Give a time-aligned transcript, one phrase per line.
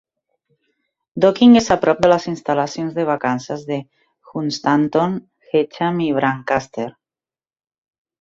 [1.23, 3.77] Docking és a prop de les instal·lacions de vacances de
[4.31, 5.13] Hunstanton,
[5.53, 6.87] Heacham i Brancaster.